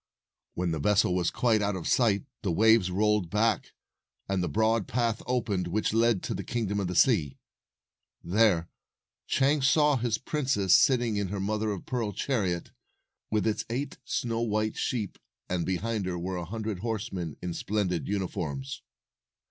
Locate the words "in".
11.17-11.27, 17.39-17.53